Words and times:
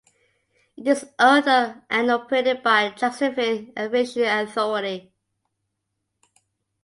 It 0.75 0.87
is 0.87 1.11
owned 1.19 1.47
and 1.47 2.09
operated 2.09 2.63
by 2.63 2.89
the 2.89 2.95
Jacksonville 2.95 3.67
Aviation 3.77 4.23
Authority. 4.23 5.13